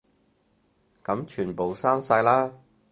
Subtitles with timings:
[1.03, 2.51] 噉全部刪晒啦